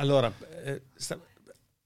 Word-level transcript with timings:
Allora, 0.00 0.32
eh, 0.64 0.82
sta- 0.94 1.18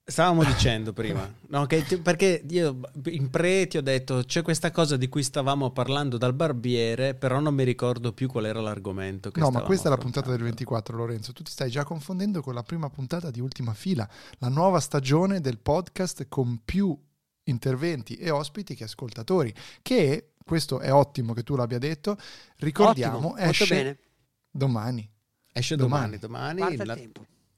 stavamo 0.04 0.44
dicendo 0.44 0.92
prima, 0.92 1.32
no, 1.48 1.64
che 1.66 1.84
ti- 1.84 1.96
perché 1.98 2.44
io 2.48 2.80
in 3.06 3.30
pre 3.30 3.66
ti 3.68 3.78
ho 3.78 3.82
detto 3.82 4.22
c'è 4.26 4.42
questa 4.42 4.70
cosa 4.70 4.96
di 4.96 5.08
cui 5.08 5.22
stavamo 5.22 5.70
parlando 5.70 6.18
dal 6.18 6.34
barbiere, 6.34 7.14
però 7.14 7.40
non 7.40 7.54
mi 7.54 7.64
ricordo 7.64 8.12
più 8.12 8.28
qual 8.28 8.44
era 8.46 8.60
l'argomento. 8.60 9.30
Che 9.30 9.40
No, 9.40 9.50
ma 9.50 9.62
questa 9.62 9.86
è 9.86 9.90
la 9.90 9.96
puntata 9.96 10.26
del 10.30 10.40
affrontando. 10.40 10.64
24, 10.66 10.96
Lorenzo. 10.96 11.32
Tu 11.32 11.42
ti 11.42 11.50
stai 11.52 11.70
già 11.70 11.84
confondendo 11.84 12.42
con 12.42 12.52
la 12.54 12.62
prima 12.62 12.90
puntata 12.90 13.30
di 13.30 13.40
Ultima 13.40 13.72
Fila, 13.74 14.08
la 14.38 14.48
nuova 14.48 14.80
stagione 14.80 15.40
del 15.40 15.58
podcast 15.58 16.26
con 16.28 16.60
più 16.64 16.96
interventi 17.44 18.16
e 18.16 18.30
ospiti 18.30 18.74
che 18.74 18.84
ascoltatori, 18.84 19.52
che, 19.80 20.32
questo 20.44 20.80
è 20.80 20.92
ottimo 20.92 21.32
che 21.32 21.42
tu 21.44 21.56
l'abbia 21.56 21.78
detto, 21.78 22.16
ricordiamo, 22.58 23.16
Ottimo, 23.16 23.28
molto 23.34 23.42
esce 23.50 23.66
bene. 23.74 23.98
domani. 24.50 25.08
Esce 25.54 25.76
Domani. 25.76 26.18
domani, 26.18 26.56
domani, 26.76 26.84
la- 26.84 26.96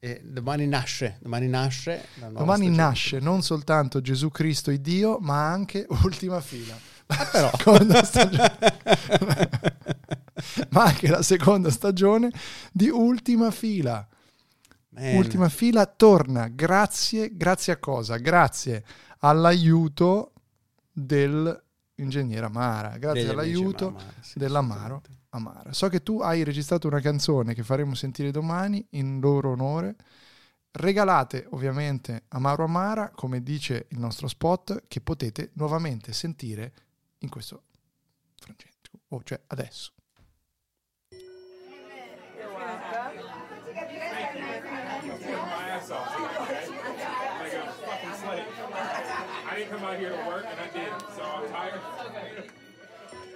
eh, 0.05 0.21
domani 0.23 0.67
nasce, 0.67 1.17
domani 1.19 1.47
nasce. 1.47 2.05
Domani 2.13 2.65
stagione. 2.65 2.75
nasce 2.75 3.19
non 3.19 3.41
soltanto 3.41 4.01
Gesù 4.01 4.29
Cristo 4.29 4.69
il 4.69 4.79
Dio, 4.79 5.17
ma 5.19 5.49
anche 5.49 5.87
Ultima 6.03 6.39
Fila. 6.41 6.77
Ah, 7.07 7.25
però. 7.31 7.49
Ma 10.69 10.83
anche 10.83 11.07
la 11.07 11.23
seconda 11.23 11.71
stagione 11.71 12.29
di 12.71 12.87
Ultima 12.89 13.49
Fila. 13.49 14.07
Man. 14.89 15.15
Ultima 15.15 15.49
fila 15.49 15.85
torna, 15.87 16.47
grazie, 16.47 17.35
grazie 17.35 17.73
a 17.73 17.77
cosa? 17.77 18.17
Grazie 18.17 18.85
all'aiuto 19.19 20.33
dell'ingegnere 20.91 22.45
Amara, 22.45 22.97
grazie 22.97 23.21
Degli 23.23 23.31
all'aiuto 23.31 23.87
Amara, 23.87 24.13
sì, 24.21 24.39
dell'Amaro 24.39 24.81
assolutamente. 24.81 25.24
Amara. 25.35 25.73
So 25.73 25.89
che 25.89 26.01
tu 26.01 26.19
hai 26.19 26.43
registrato 26.43 26.87
una 26.87 27.01
canzone 27.01 27.53
che 27.53 27.63
faremo 27.63 27.93
sentire 27.93 28.31
domani 28.31 28.85
in 28.91 29.19
loro 29.19 29.51
onore. 29.51 29.95
Regalate 30.71 31.47
ovviamente 31.51 32.23
Amaro 32.29 32.63
Amara, 32.63 33.11
come 33.11 33.41
dice 33.41 33.87
il 33.89 33.99
nostro 33.99 34.27
spot, 34.27 34.83
che 34.87 34.99
potete 35.01 35.51
nuovamente 35.53 36.11
sentire 36.11 36.73
in 37.19 37.29
questo 37.29 37.63
frangente, 38.35 38.89
o 39.09 39.21
cioè 39.23 39.39
adesso. 39.47 39.93
I 49.47 49.59
didn't 49.59 49.71
come 49.71 49.83
out 49.83 49.97
here 49.97 50.09
to 50.09 50.25
work, 50.25 50.45
and 50.45 50.59
I 50.59 50.67
did. 50.73 50.91
So 51.15 51.23
I'm 51.23 51.47
tired. 51.49 52.64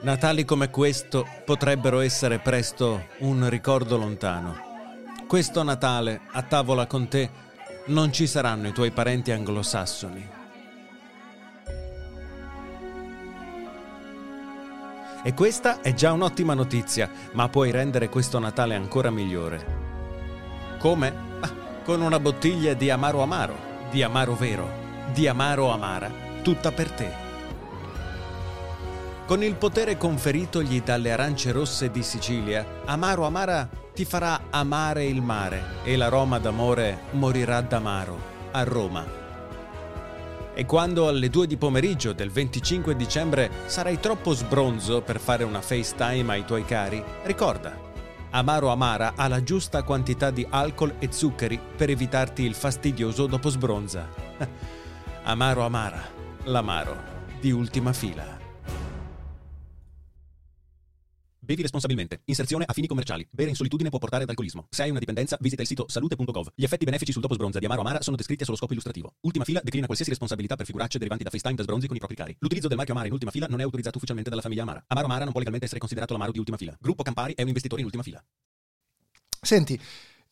Natali 0.01 0.45
come 0.45 0.69
questo 0.69 1.27
potrebbero 1.43 1.99
essere 1.99 2.39
presto 2.39 3.07
un 3.19 3.49
ricordo 3.49 3.97
lontano. 3.97 4.67
Questo 5.27 5.61
Natale, 5.61 6.21
a 6.31 6.41
tavola 6.41 6.87
con 6.87 7.07
te, 7.07 7.29
non 7.87 8.13
ci 8.13 8.25
saranno 8.25 8.67
i 8.67 8.71
tuoi 8.71 8.91
parenti 8.91 9.31
anglosassoni. 9.31 10.29
E 15.21 15.33
questa 15.33 15.81
è 15.81 15.93
già 15.93 16.13
un'ottima 16.13 16.53
notizia, 16.53 17.11
ma 17.33 17.49
puoi 17.49 17.71
rendere 17.71 18.07
questo 18.07 18.39
Natale 18.39 18.75
ancora 18.75 19.11
migliore. 19.11 19.65
Come? 20.79 21.13
Ah, 21.41 21.51
con 21.83 22.01
una 22.01 22.21
bottiglia 22.21 22.73
di 22.73 22.89
Amaro 22.89 23.21
Amaro, 23.21 23.55
di 23.91 24.01
Amaro 24.01 24.33
Vero, 24.35 24.69
di 25.11 25.27
Amaro 25.27 25.71
Amara, 25.71 26.09
tutta 26.41 26.71
per 26.71 26.89
te. 26.91 27.28
Con 29.29 29.43
il 29.43 29.57
potere 29.57 29.95
conferitogli 29.95 30.81
dalle 30.81 31.11
arance 31.11 31.51
rosse 31.51 31.91
di 31.91 32.01
Sicilia, 32.01 32.81
Amaro 32.85 33.27
Amara 33.27 33.69
ti 33.93 34.03
farà 34.03 34.45
amare 34.49 35.05
il 35.05 35.21
mare 35.21 35.81
e 35.83 35.95
la 35.97 36.07
Roma 36.07 36.39
d'amore 36.39 37.01
morirà 37.11 37.61
d'amaro 37.61 38.19
a 38.49 38.63
Roma. 38.63 39.05
E 40.55 40.65
quando 40.65 41.07
alle 41.07 41.29
2 41.29 41.45
di 41.45 41.57
pomeriggio 41.57 42.11
del 42.11 42.31
25 42.31 42.95
dicembre 42.95 43.51
sarai 43.67 43.99
troppo 43.99 44.33
sbronzo 44.33 45.03
per 45.03 45.19
fare 45.19 45.43
una 45.43 45.61
FaceTime 45.61 46.33
ai 46.33 46.43
tuoi 46.43 46.65
cari, 46.65 47.03
ricorda, 47.25 47.77
Amaro 48.31 48.69
Amara 48.69 49.13
ha 49.15 49.27
la 49.27 49.43
giusta 49.43 49.83
quantità 49.83 50.31
di 50.31 50.43
alcol 50.49 50.95
e 50.97 51.11
zuccheri 51.11 51.59
per 51.77 51.91
evitarti 51.91 52.41
il 52.41 52.55
fastidioso 52.55 53.27
dopo 53.27 53.49
sbronza. 53.49 54.07
Amaro 55.21 55.63
Amara, 55.63 56.01
l'amaro 56.45 56.97
di 57.39 57.51
ultima 57.51 57.93
fila. 57.93 58.38
Bevi 61.49 61.63
responsabilmente. 61.63 62.21
Inserzione 62.25 62.63
a 62.67 62.73
fini 62.73 62.85
commerciali. 62.85 63.27
Bere 63.31 63.49
in 63.49 63.55
solitudine 63.55 63.89
può 63.89 63.97
portare 63.97 64.21
ad 64.21 64.29
alcolismo. 64.29 64.67
Se 64.69 64.83
hai 64.83 64.91
una 64.91 64.99
dipendenza, 64.99 65.35
visita 65.41 65.63
il 65.63 65.67
sito 65.67 65.85
salute.gov. 65.87 66.51
Gli 66.53 66.63
effetti 66.63 66.85
benefici 66.85 67.11
sul 67.11 67.23
dopo 67.23 67.33
sbronza 67.33 67.57
di 67.57 67.65
Amaro 67.65 67.81
Amara 67.81 68.03
sono 68.03 68.15
descritti 68.15 68.43
a 68.43 68.45
solo 68.45 68.55
scopo 68.55 68.73
illustrativo. 68.73 69.15
Ultima 69.21 69.45
fila 69.45 69.59
declina 69.63 69.87
qualsiasi 69.87 70.11
responsabilità 70.11 70.55
per 70.55 70.67
figuracce 70.67 70.99
derivanti 70.99 71.23
da 71.23 71.31
FaceTime 71.31 71.55
da 71.55 71.63
sbronzi 71.63 71.87
con 71.87 71.95
i 71.95 71.97
propri 71.97 72.15
cari. 72.17 72.35
L'utilizzo 72.37 72.67
del 72.67 72.77
marchio 72.77 72.93
Amara 72.93 73.07
in 73.09 73.13
ultima 73.15 73.31
fila 73.31 73.47
non 73.47 73.59
è 73.61 73.63
autorizzato 73.63 73.97
ufficialmente 73.97 74.29
dalla 74.29 74.43
famiglia 74.43 74.61
Amara. 74.61 74.83
Amaro 74.85 75.07
Amara 75.07 75.23
non 75.23 75.31
può 75.31 75.39
legalmente 75.39 75.65
essere 75.65 75.79
considerato 75.79 76.13
l'amaro 76.13 76.31
di 76.31 76.37
ultima 76.37 76.57
fila. 76.57 76.77
Gruppo 76.79 77.01
Campari 77.01 77.33
è 77.33 77.41
un 77.41 77.47
investitore 77.47 77.81
in 77.81 77.87
ultima 77.87 78.03
fila. 78.03 78.23
Senti, 79.41 79.81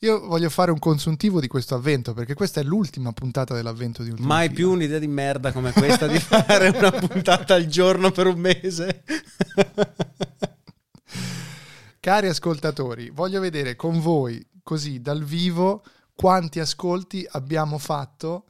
io 0.01 0.27
voglio 0.27 0.51
fare 0.51 0.69
un 0.69 0.77
consuntivo 0.77 1.39
di 1.39 1.47
questo 1.47 1.73
avvento, 1.73 2.13
perché 2.13 2.35
questa 2.35 2.61
è 2.61 2.63
l'ultima 2.63 3.11
puntata 3.11 3.55
dell'avvento 3.55 4.03
di 4.03 4.11
Ultima 4.11 4.27
Mai 4.27 4.49
Fila. 4.49 4.55
più 4.55 4.69
un'idea 4.69 4.99
di 4.99 5.07
merda 5.07 5.51
come 5.51 5.71
questa 5.71 6.05
di 6.05 6.19
fare 6.21 6.69
una 6.69 6.91
puntata 6.91 7.55
al 7.55 7.65
giorno 7.65 8.11
per 8.11 8.27
un 8.27 8.37
mese. 8.37 9.03
Cari 12.07 12.29
ascoltatori, 12.29 13.09
voglio 13.09 13.41
vedere 13.41 13.75
con 13.75 13.99
voi, 13.99 14.41
così 14.63 15.01
dal 15.01 15.25
vivo, 15.25 15.83
quanti 16.15 16.61
ascolti 16.61 17.27
abbiamo 17.31 17.77
fatto 17.77 18.45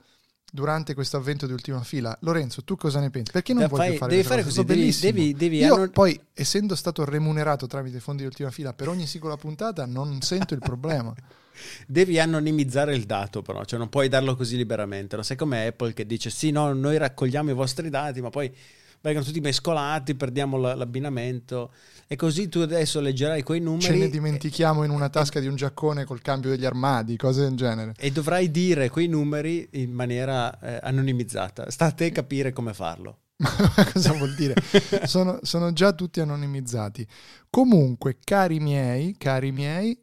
durante 0.52 0.94
questo 0.94 1.18
avvento 1.18 1.48
di 1.48 1.54
ultima 1.54 1.82
fila. 1.82 2.16
Lorenzo, 2.22 2.64
tu 2.64 2.76
cosa 2.76 3.00
ne 3.00 3.10
pensi? 3.10 3.32
Perché 3.32 3.54
non 3.54 3.64
Da 3.64 3.68
voglio 3.70 3.84
fai- 3.84 3.98
fare 3.98 4.12
devi 4.12 4.24
fare 4.28 4.44
così, 4.44 4.64
devi- 4.64 4.96
devi- 5.00 5.34
devi 5.34 5.58
Io 5.58 5.74
anno- 5.74 5.90
poi, 5.90 6.22
essendo 6.36 6.76
stato 6.76 7.04
remunerato 7.04 7.66
tramite 7.66 8.00
fondi 8.00 8.22
di 8.22 8.28
ultima 8.28 8.52
fila 8.52 8.74
per 8.74 8.90
ogni 8.90 9.08
singola 9.08 9.38
puntata, 9.38 9.88
non 9.88 10.22
sento 10.22 10.54
il 10.54 10.60
problema. 10.60 11.12
Devi 11.88 12.20
anonimizzare 12.20 12.96
il 12.96 13.06
dato, 13.06 13.42
però, 13.42 13.66
cioè 13.66 13.80
non 13.80 13.90
puoi 13.90 14.08
darlo 14.08 14.36
così 14.36 14.56
liberamente. 14.56 15.16
Lo 15.16 15.24
sai 15.24 15.36
come 15.36 15.66
Apple 15.66 15.94
che 15.94 16.06
dice: 16.06 16.30
Sì, 16.30 16.52
no, 16.52 16.72
noi 16.74 17.00
raccogliamo 17.00 17.50
i 17.50 17.56
vostri 17.56 17.90
dati, 17.90 18.22
ma 18.22 18.30
poi 18.30 18.56
vengono 19.02 19.26
tutti 19.26 19.40
mescolati, 19.40 20.16
perdiamo 20.16 20.58
l'abbinamento. 20.58 21.72
E 22.08 22.16
così 22.16 22.48
tu 22.48 22.60
adesso 22.60 23.00
leggerai 23.00 23.44
quei 23.44 23.60
numeri. 23.60 23.84
Ce 23.84 23.96
ne 23.96 24.06
e- 24.06 24.10
dimentichiamo 24.10 24.84
in 24.84 24.92
una 24.92 25.10
tasca 25.10 25.40
di 25.40 25.48
un 25.48 25.56
giaccone 25.56 26.06
col 26.06 26.22
cambio 26.22 26.50
degli 26.50 26.66
armadi, 26.66 27.18
cose 27.18 27.42
del 27.42 27.56
genere. 27.56 27.94
E 27.98 28.12
dovrai 28.12 28.50
dire 28.50 28.90
quei 28.90 29.08
numeri 29.08 29.68
in 29.74 29.92
maniera 29.92 30.58
eh, 30.60 30.80
anonimizzata. 30.82 31.70
Sta 31.70 31.86
a 31.86 31.92
te 31.92 32.12
capire 32.12 32.54
come 32.54 32.74
farlo. 32.74 33.20
Ma 33.38 33.50
cosa 33.92 34.14
vuol 34.14 34.34
dire? 34.36 34.56
Sono, 35.06 35.40
sono 35.44 35.72
già 35.74 35.94
tutti 35.94 36.20
anonimizzati. 36.22 37.06
Comunque, 37.50 38.18
cari 38.24 38.60
miei, 38.60 39.16
cari 39.18 39.52
miei, 39.52 39.98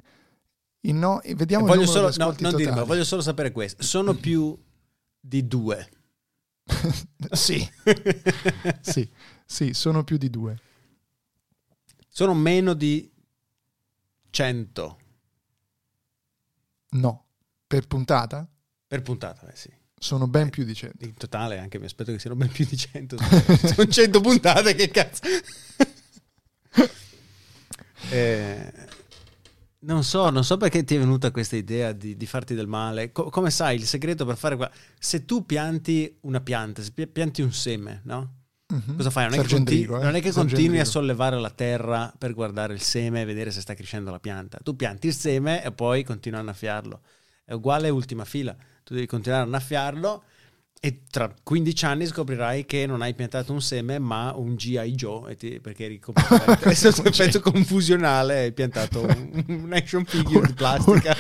no- 0.82 1.21
vediamo 1.34 1.66
voglio 1.66 1.87
solo, 1.87 2.12
no, 2.16 2.32
dirmelo, 2.32 2.84
voglio 2.84 3.05
solo 3.05 3.22
sapere 3.22 3.50
questo. 3.50 3.82
Sono 3.82 4.15
più 4.15 4.56
di 5.19 5.47
due. 5.47 5.88
sì. 7.33 7.69
sì, 8.81 9.11
sì, 9.45 9.72
sono 9.75 10.05
più 10.05 10.17
di 10.17 10.31
due. 10.31 10.59
Sono 12.09 12.34
meno 12.34 12.75
di 12.75 13.11
100 14.31 14.99
No, 16.91 17.25
per 17.67 17.87
puntata 17.87 18.49
per 18.87 19.03
puntata, 19.03 19.50
eh 19.50 19.56
sì. 19.56 19.69
sono 19.99 20.28
ben 20.28 20.50
più 20.50 20.65
di 20.65 20.75
100. 20.75 21.05
In 21.05 21.15
totale 21.15 21.59
anche 21.59 21.81
mi 21.81 21.87
aspetto 21.87 22.12
che 22.12 22.21
siano 22.21 22.37
ben 22.37 22.49
più 22.49 22.65
di 22.65 22.77
100. 22.77 23.17
Sono 23.75 23.89
100 23.89 24.21
puntate, 24.21 24.75
che 24.77 24.89
cazzo. 24.89 25.23
Eh, 28.11 28.73
non 29.84 30.05
so, 30.05 30.31
non 30.31 30.45
so 30.45 30.56
perché 30.56 30.84
ti 30.84 30.97
è 30.97 30.99
venuta 30.99 31.31
questa 31.31 31.56
idea 31.56 31.93
di, 31.93 32.17
di 32.17 32.27
farti 32.27 32.55
del 32.55 32.67
male. 32.67 33.12
Co- 33.12 33.31
come 33.31 33.50
sai, 33.50 33.76
il 33.76 33.87
segreto 33.87 34.25
per 34.25 34.37
fare 34.37 34.56
qua... 34.56 34.70
Se 34.99 35.25
tu 35.25 35.44
pianti 35.47 36.19
una 36.23 36.41
pianta, 36.41 36.82
se 36.82 36.91
pi- 36.93 37.06
pianti 37.06 37.43
un 37.43 37.53
seme, 37.53 38.00
no? 38.05 38.43
Mhm. 38.67 38.97
Cosa 38.97 39.11
fai? 39.11 39.25
Non 39.25 39.35
è 39.35 39.43
che, 39.43 39.49
continui, 39.49 40.00
eh? 40.00 40.03
non 40.03 40.14
è 40.14 40.20
che 40.20 40.32
continui 40.32 40.81
a 40.81 40.85
sollevare 40.85 41.38
la 41.38 41.50
terra 41.50 42.12
per 42.17 42.32
guardare 42.35 42.73
il 42.73 42.81
seme 42.81 43.20
e 43.23 43.25
vedere 43.25 43.50
se 43.50 43.61
sta 43.61 43.75
crescendo 43.75 44.11
la 44.11 44.19
pianta. 44.19 44.59
Tu 44.62 44.75
pianti 44.75 45.06
il 45.06 45.14
seme 45.14 45.62
e 45.62 45.70
poi 45.70 46.03
continui 46.03 46.38
a 46.38 46.43
annaffiarlo. 46.43 47.00
È 47.44 47.53
uguale 47.53 47.91
ultima 47.91 48.25
fila. 48.25 48.56
Tu 48.82 48.94
devi 48.94 49.06
continuare 49.06 49.44
a 49.44 49.47
annaffiarlo 49.47 50.25
e 50.85 51.01
tra 51.11 51.33
15 51.43 51.85
anni 51.87 52.05
scoprirai 52.05 52.67
che 52.67 52.85
non 52.85 53.01
hai 53.01 53.15
piantato 53.15 53.55
un 53.55 53.63
seme 53.63 53.99
ma 53.99 54.35
un 54.37 54.55
G.I. 54.55 54.93
Joe 54.95 55.35
ti- 55.35 55.59
perché 55.59 55.87
eri 55.87 55.99
completamente 55.99 56.89
un 57.01 57.07
effetto 57.07 57.41
confusionale 57.41 58.41
hai 58.41 58.53
piantato 58.53 59.01
un, 59.01 59.45
un 59.47 59.73
action 59.73 60.05
figure 60.05 60.49
di 60.49 60.53
plastica 60.53 61.17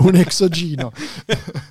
un 0.00 0.14
exogino. 0.16 0.92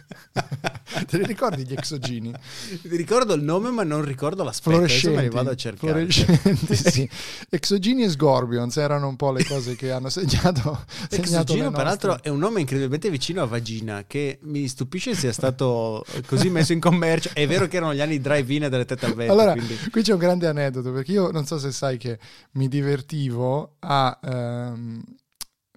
Te 1.15 1.21
li 1.21 1.27
ricordi 1.27 1.65
gli 1.65 1.73
exogini? 1.73 2.31
Ti 2.81 2.95
ricordo 2.95 3.33
il 3.33 3.41
nome, 3.41 3.69
ma 3.69 3.83
non 3.83 4.03
ricordo 4.03 4.43
l'aspetto. 4.43 4.79
Me 5.11 5.21
li 5.21 5.29
vado 5.29 5.51
a 5.51 5.55
cercare. 5.55 5.91
Fluorescenti, 5.91 6.75
sì. 6.75 7.09
Exogini 7.49 8.03
e 8.03 8.09
Scorpions 8.09 8.75
erano 8.77 9.07
un 9.07 9.15
po' 9.15 9.31
le 9.31 9.45
cose 9.45 9.75
che 9.75 9.91
hanno 9.91 10.09
segnato. 10.09 10.85
le 11.09 11.71
peraltro, 11.71 12.21
è 12.21 12.29
un 12.29 12.39
nome 12.39 12.59
incredibilmente 12.59 13.09
vicino 13.09 13.41
a 13.41 13.45
vagina, 13.45 14.03
che 14.07 14.39
mi 14.43 14.67
stupisce 14.67 15.15
sia 15.15 15.31
stato 15.31 16.05
così 16.25 16.49
messo 16.49 16.73
in 16.73 16.79
commercio. 16.79 17.29
È 17.33 17.47
vero 17.47 17.67
che 17.67 17.77
erano 17.77 17.93
gli 17.93 18.01
anni 18.01 18.19
drive-in 18.19 18.63
e 18.63 18.69
delle 18.69 18.85
tette 18.85 19.05
al 19.05 19.13
vento, 19.13 19.33
Allora, 19.33 19.53
quindi... 19.53 19.77
qui 19.89 20.01
c'è 20.01 20.13
un 20.13 20.19
grande 20.19 20.47
aneddoto 20.47 20.91
perché 20.91 21.11
io 21.11 21.31
non 21.31 21.45
so 21.45 21.57
se 21.57 21.71
sai 21.71 21.97
che 21.97 22.19
mi 22.51 22.67
divertivo 22.67 23.75
a 23.79 24.19
ehm, 24.23 25.03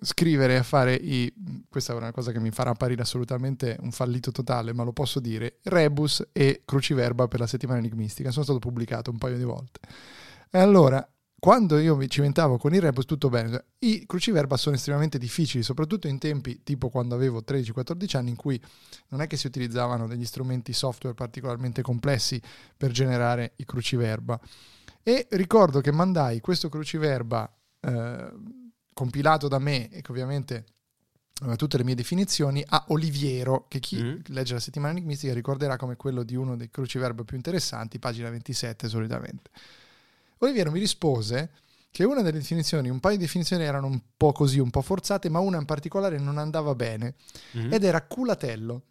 scrivere 0.01 0.55
e 0.55 0.57
a 0.57 0.63
fare 0.63 0.95
i. 0.95 1.33
Questa 1.69 1.93
è 1.93 1.97
una 1.97 2.13
cosa 2.13 2.33
che 2.33 2.41
mi 2.41 2.51
farà 2.51 2.71
apparire 2.71 3.03
assolutamente 3.03 3.77
un 3.81 3.91
fallito 3.91 4.31
totale, 4.31 4.73
ma 4.73 4.83
lo 4.85 4.93
posso 4.93 5.21
dire. 5.21 5.59
Rebus 5.65 6.29
e 6.33 6.63
Cruciverba 6.65 7.29
per 7.29 7.41
la 7.41 7.47
settimana 7.47 7.79
enigmistica. 7.79 8.31
Sono 8.31 8.45
stato 8.45 8.59
pubblicato 8.59 9.11
un 9.11 9.19
paio 9.19 9.37
di 9.37 9.45
volte. 9.45 9.81
E 10.51 10.59
allora. 10.59 11.07
Quando 11.41 11.79
io 11.79 11.95
mi 11.95 12.11
cimentavo 12.11 12.59
con 12.59 12.75
i 12.75 12.81
rebus 12.81 13.05
tutto 13.05 13.29
bene, 13.29 13.67
i 13.79 14.07
cruciverba 14.07 14.57
sono 14.57 14.75
estremamente 14.75 15.19
difficili, 15.19 15.63
soprattutto 15.63 16.09
in 16.09 16.19
tempi 16.19 16.65
tipo 16.65 16.89
quando 16.89 17.15
avevo 17.15 17.45
13-14 17.47 18.17
anni 18.17 18.31
in 18.31 18.35
cui 18.35 18.61
non 19.11 19.21
è 19.21 19.29
che 19.29 19.37
si 19.37 19.47
utilizzavano 19.47 20.09
degli 20.09 20.25
strumenti 20.25 20.73
software 20.73 21.15
particolarmente 21.15 21.81
complessi 21.81 22.43
per 22.77 22.91
generare 22.91 23.53
i 23.55 23.65
cruciverba. 23.65 24.41
E 25.01 25.29
ricordo 25.31 25.81
che 25.81 25.93
mandai 25.93 26.41
questo 26.41 26.69
cruciverba 26.69 27.49
eh, 27.81 28.33
compilato 28.99 29.47
da 29.47 29.61
me 29.61 29.89
e 29.91 30.03
che 30.03 30.11
ovviamente 30.11 30.65
aveva 31.41 31.55
tutte 31.55 31.77
le 31.77 31.85
mie 31.85 31.95
definizioni 31.95 32.65
a 32.67 32.87
Oliviero, 32.89 33.67
che 33.69 33.79
chi 33.79 34.03
Mm. 34.03 34.17
legge 34.29 34.55
la 34.55 34.59
settimana 34.61 34.91
enigmistica 34.97 35.33
ricorderà 35.33 35.77
come 35.77 35.95
quello 35.95 36.25
di 36.25 36.35
uno 36.35 36.57
dei 36.57 36.69
cruciverba 36.69 37.23
più 37.23 37.37
interessanti, 37.37 38.01
pagina 38.01 38.29
27 38.29 38.89
solitamente. 38.89 39.51
Oliviero 40.39 40.73
mi 40.73 40.81
rispose 40.81 41.51
che 41.93 42.03
una 42.03 42.23
delle 42.23 42.39
definizioni, 42.39 42.89
un 42.89 42.99
paio 42.99 43.17
di 43.17 43.23
definizioni 43.23 43.63
erano 43.63 43.87
un 43.87 44.01
po' 44.17 44.33
così, 44.33 44.59
un 44.59 44.71
po' 44.71 44.83
forzate, 44.83 45.29
ma 45.29 45.39
una 45.39 45.59
in 45.59 45.65
particolare 45.65 46.19
non 46.19 46.37
andava 46.39 46.75
bene 46.75 47.15
Mhm. 47.53 47.73
ed 47.73 47.85
era 47.85 48.03
culatello. 48.03 48.83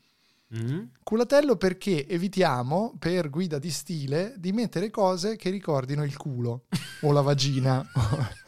Mhm. 0.50 0.92
Culatello 1.04 1.58
perché 1.58 2.08
evitiamo, 2.08 2.96
per 2.98 3.30
guida 3.30 3.60
di 3.60 3.70
stile, 3.72 4.34
di 4.38 4.54
mettere 4.54 4.90
cose 4.90 5.36
che 5.36 5.50
ricordino 5.50 6.06
il 6.06 6.16
culo 6.16 6.64
o 7.02 7.12
la 7.12 7.20
vagina. 7.22 7.86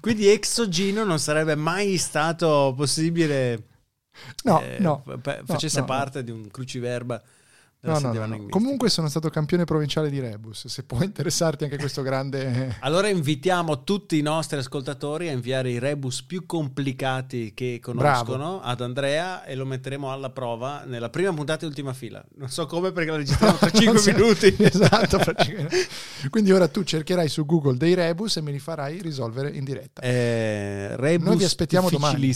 Quindi 0.00 0.28
exogino 0.28 1.04
non 1.04 1.18
sarebbe 1.18 1.54
mai 1.54 1.96
stato 1.96 2.74
possibile 2.76 3.72
No, 4.44 4.60
eh, 4.62 4.78
no. 4.78 5.02
no, 5.04 5.20
facesse 5.44 5.80
no, 5.80 5.86
parte 5.86 6.22
di 6.22 6.30
un 6.30 6.50
cruciverba 6.50 7.20
No, 7.84 7.98
no, 7.98 8.26
no. 8.26 8.46
Comunque 8.48 8.88
sono 8.88 9.08
stato 9.08 9.28
campione 9.28 9.64
provinciale 9.64 10.08
di 10.08 10.18
Rebus, 10.18 10.66
se 10.68 10.84
può 10.84 11.02
interessarti 11.02 11.64
anche 11.64 11.76
questo 11.76 12.00
grande... 12.02 12.76
Allora 12.80 13.08
invitiamo 13.08 13.84
tutti 13.84 14.18
i 14.18 14.22
nostri 14.22 14.58
ascoltatori 14.58 15.28
a 15.28 15.32
inviare 15.32 15.70
i 15.70 15.78
rebus 15.78 16.22
più 16.22 16.46
complicati 16.46 17.52
che 17.54 17.80
conoscono 17.82 18.60
ad 18.62 18.80
Andrea 18.80 19.44
e 19.44 19.54
lo 19.54 19.66
metteremo 19.66 20.10
alla 20.10 20.30
prova 20.30 20.84
nella 20.86 21.10
prima 21.10 21.32
puntata 21.32 21.60
di 21.60 21.66
ultima 21.66 21.92
fila. 21.92 22.24
Non 22.36 22.48
so 22.48 22.66
come 22.66 22.92
perché 22.92 23.10
la 23.10 23.16
registriamo 23.18 23.56
tra 23.56 23.70
5 23.70 23.86
Non 23.92 23.98
so- 23.98 24.12
minuti. 24.12 24.54
esatto. 24.64 25.18
Quindi 26.30 26.52
ora 26.52 26.68
tu 26.68 26.82
cercherai 26.82 27.28
su 27.28 27.44
Google 27.44 27.76
dei 27.76 27.94
Rebus 27.94 28.36
e 28.36 28.40
me 28.40 28.50
li 28.50 28.58
farai 28.58 29.00
risolvere 29.02 29.50
in 29.50 29.64
diretta. 29.64 30.00
Eh, 30.00 30.96
rebus 30.96 31.26
Noi 31.26 31.36
vi 31.36 31.44
aspettiamo 31.44 31.90
domani. 31.90 32.32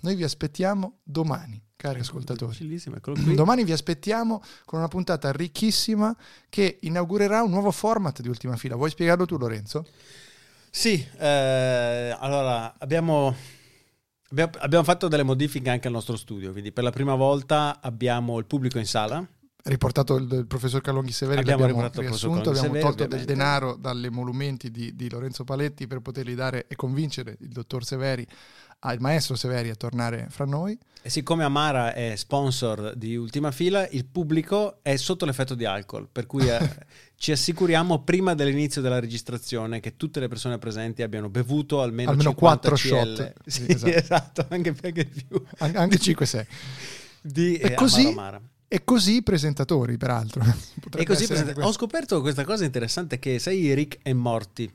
Noi 0.00 0.14
vi 0.14 0.24
aspettiamo 0.24 0.98
domani, 1.02 1.60
cari 1.76 2.00
ascoltatori. 2.00 2.80
Qui. 3.00 3.34
Domani 3.34 3.64
vi 3.64 3.72
aspettiamo 3.72 4.42
con 4.64 4.78
una 4.78 4.88
puntata 4.88 5.30
ricchissima 5.30 6.16
che 6.48 6.78
inaugurerà 6.80 7.42
un 7.42 7.50
nuovo 7.50 7.70
format 7.70 8.20
di 8.20 8.28
ultima 8.28 8.56
fila. 8.56 8.74
Vuoi 8.74 8.90
spiegarlo 8.90 9.26
tu, 9.26 9.36
Lorenzo? 9.36 9.86
Sì, 10.70 11.06
eh, 11.18 12.16
allora 12.18 12.74
abbiamo, 12.78 13.34
abbiamo, 14.30 14.52
abbiamo 14.58 14.84
fatto 14.84 15.08
delle 15.08 15.22
modifiche 15.22 15.70
anche 15.70 15.86
al 15.86 15.92
nostro 15.94 16.16
studio, 16.16 16.52
quindi 16.52 16.72
per 16.72 16.84
la 16.84 16.90
prima 16.90 17.14
volta 17.14 17.80
abbiamo 17.80 18.38
il 18.38 18.46
pubblico 18.46 18.78
in 18.78 18.86
sala. 18.86 19.26
Riportato 19.68 20.14
il, 20.14 20.30
il 20.32 20.46
professor 20.46 20.80
Calonghi 20.80 21.10
Severi, 21.10 21.40
Abbiamo 21.40 21.66
l'abbiamo 21.66 21.90
riassunto, 21.92 22.50
abbiamo 22.50 22.54
Severi, 22.68 22.80
tolto 22.80 22.96
del 22.98 23.06
ovviamente. 23.06 23.32
denaro 23.34 23.74
dalle 23.74 24.06
emolumenti 24.06 24.70
di, 24.70 24.94
di 24.94 25.10
Lorenzo 25.10 25.42
Paletti 25.42 25.88
per 25.88 25.98
poterli 26.00 26.36
dare 26.36 26.66
e 26.68 26.76
convincere 26.76 27.36
il 27.40 27.48
dottor 27.48 27.84
Severi, 27.84 28.24
ah, 28.80 28.92
il 28.92 29.00
maestro 29.00 29.34
Severi 29.34 29.68
a 29.70 29.74
tornare 29.74 30.28
fra 30.30 30.44
noi. 30.44 30.78
E 31.02 31.10
siccome 31.10 31.42
Amara 31.42 31.94
è 31.94 32.14
sponsor 32.14 32.94
di 32.94 33.16
ultima 33.16 33.50
fila, 33.50 33.88
il 33.88 34.04
pubblico 34.06 34.78
è 34.82 34.94
sotto 34.94 35.24
l'effetto 35.24 35.56
di 35.56 35.64
alcol, 35.64 36.08
per 36.12 36.26
cui 36.26 36.48
eh, 36.48 36.58
ci 37.16 37.32
assicuriamo 37.32 38.04
prima 38.04 38.34
dell'inizio 38.34 38.80
della 38.80 39.00
registrazione 39.00 39.80
che 39.80 39.96
tutte 39.96 40.20
le 40.20 40.28
persone 40.28 40.58
presenti 40.58 41.02
abbiano 41.02 41.28
bevuto 41.28 41.82
almeno, 41.82 42.10
Almeno 42.10 42.30
50 42.30 42.68
quattro 42.70 42.76
CL. 42.76 43.16
shot. 43.16 43.32
Sì, 43.46 43.64
esatto. 43.68 43.90
esatto, 43.98 44.46
anche, 44.48 44.74
anche 44.80 45.04
più. 45.06 45.42
An- 45.58 45.74
Anche 45.74 45.98
5-6. 45.98 46.46
Di 47.20 47.56
E 47.56 47.72
eh, 47.72 47.74
così- 47.74 48.06
Amaro 48.06 48.18
Amara. 48.20 48.40
E 48.68 48.84
così 48.84 49.16
i 49.16 49.22
presentatori, 49.22 49.96
peraltro. 49.96 50.42
Potrebbe 50.80 51.02
E 51.02 51.06
così 51.06 51.32
anche 51.32 51.60
ho 51.62 51.72
scoperto 51.72 52.20
questa 52.20 52.44
cosa 52.44 52.64
interessante 52.64 53.18
che 53.18 53.38
sai 53.38 53.72
Rick 53.74 53.98
e 54.02 54.12
Morty, 54.12 54.70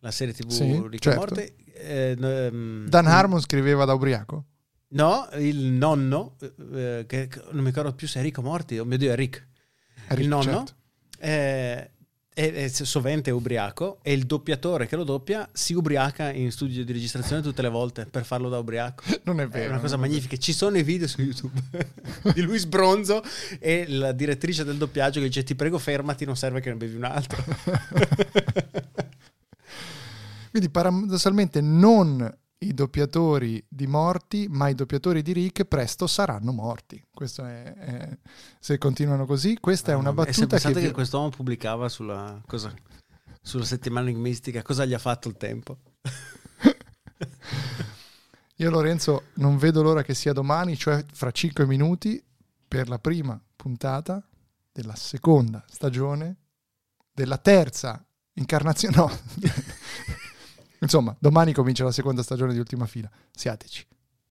la 0.00 0.10
serie 0.10 0.34
tv 0.34 0.48
Sì, 0.50 0.82
Rick 0.88 0.98
certo. 1.02 1.10
e 1.10 1.16
Morty. 1.16 1.52
eh, 1.74 2.16
ehm, 2.20 2.88
Dan 2.88 3.06
Harmon 3.06 3.40
scriveva 3.40 3.84
da 3.84 3.94
ubriaco. 3.94 4.44
No, 4.90 5.28
il 5.36 5.64
nonno, 5.66 6.36
eh, 6.40 7.04
che 7.06 7.28
che 7.28 7.42
non 7.50 7.60
mi 7.62 7.66
ricordo 7.68 7.92
più 7.92 8.08
se 8.08 8.20
è 8.20 8.22
Rick 8.22 8.38
o 8.38 8.42
Morty, 8.42 8.78
oh 8.78 8.84
mio 8.84 8.96
Dio 8.98 9.12
è 9.12 9.14
Rick. 9.16 9.46
Rick, 10.08 10.20
il 10.22 10.28
nonno 10.28 10.42
certo. 10.42 10.74
eh, 11.18 11.90
è, 12.38 12.52
è 12.52 12.68
sovente 12.68 13.32
ubriaco 13.32 13.98
e 14.00 14.12
il 14.12 14.24
doppiatore 14.24 14.86
che 14.86 14.94
lo 14.94 15.02
doppia 15.02 15.48
si 15.52 15.74
ubriaca 15.74 16.30
in 16.30 16.52
studio 16.52 16.84
di 16.84 16.92
registrazione 16.92 17.42
tutte 17.42 17.62
le 17.62 17.68
volte 17.68 18.06
per 18.06 18.24
farlo 18.24 18.48
da 18.48 18.58
ubriaco. 18.58 19.02
Non 19.28 19.40
è 19.40 19.44
È 19.44 19.48
vero. 19.48 19.70
una 19.72 19.80
cosa 19.80 19.96
è 19.96 19.98
magnifica. 19.98 20.36
Ci 20.36 20.52
sono 20.52 20.78
i 20.78 20.84
video 20.84 21.08
su 21.08 21.20
YouTube 21.20 21.60
di 22.32 22.42
Luis 22.42 22.64
Bronzo 22.66 23.22
e 23.58 23.86
la 23.88 24.12
direttrice 24.12 24.62
del 24.64 24.76
doppiaggio 24.76 25.18
che 25.20 25.26
dice: 25.26 25.42
Ti 25.42 25.56
prego, 25.56 25.78
fermati, 25.78 26.24
non 26.24 26.36
serve 26.36 26.60
che 26.60 26.70
ne 26.70 26.76
bevi 26.76 26.94
un 26.94 27.04
altro. 27.04 27.44
Quindi 30.50 30.70
paradossalmente 30.70 31.60
non 31.60 32.32
i 32.60 32.74
doppiatori 32.74 33.64
di 33.68 33.86
morti, 33.86 34.46
ma 34.48 34.68
i 34.68 34.74
doppiatori 34.74 35.22
di 35.22 35.32
Rick 35.32 35.64
presto 35.64 36.06
saranno 36.06 36.52
morti. 36.52 37.02
Questo 37.12 37.44
è, 37.44 37.74
è- 37.74 38.18
se 38.58 38.78
continuano 38.78 39.26
così, 39.26 39.58
questa 39.60 39.92
è 39.92 39.94
una 39.94 40.10
E 40.10 40.12
se 40.12 40.16
battuta 40.16 40.46
pensate 40.46 40.80
che, 40.80 40.86
che, 40.86 40.92
quest'uomo 40.92 41.28
pubblicava 41.28 41.88
sulla, 41.88 42.40
cosa, 42.46 42.72
sulla 43.40 43.64
settimana 43.64 44.08
enigmistica, 44.08 44.62
cosa 44.62 44.84
gli 44.84 44.94
ha 44.94 44.98
fatto 44.98 45.28
il 45.28 45.36
tempo? 45.36 45.78
io 48.56 48.70
Lorenzo 48.70 49.26
non 49.34 49.56
vedo 49.56 49.82
l'ora 49.82 50.02
che 50.02 50.14
sia 50.14 50.32
domani, 50.32 50.76
cioè 50.76 51.04
fra 51.12 51.30
5 51.30 51.64
minuti 51.64 52.22
per 52.66 52.88
la 52.88 52.98
prima 52.98 53.40
puntata 53.54 54.26
della 54.72 54.96
seconda 54.96 55.64
stagione 55.68 56.36
della 57.12 57.38
terza 57.38 58.04
incarnazione. 58.34 58.96
No. 58.96 59.10
Insomma, 60.80 61.16
domani 61.18 61.52
comincia 61.52 61.84
la 61.84 61.92
seconda 61.92 62.22
stagione 62.22 62.52
di 62.52 62.58
Ultima 62.58 62.86
Fila. 62.86 63.10
Siateci. 63.30 63.86